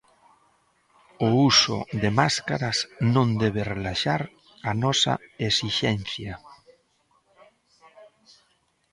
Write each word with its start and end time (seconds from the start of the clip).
O 1.27 1.29
uso 1.51 1.77
de 2.01 2.09
máscaras 2.19 2.77
non 3.15 3.27
debe 3.43 3.61
relaxar 3.73 4.21
a 4.69 4.71
nosa 4.83 5.13
esixencia. 5.49 6.33